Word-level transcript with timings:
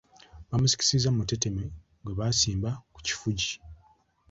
Bamusikiza 0.49 1.07
muteteme 1.17 1.63
gwe 2.03 2.13
basimba 2.19 2.69
ku 2.93 2.99
kifugi. 3.05 3.51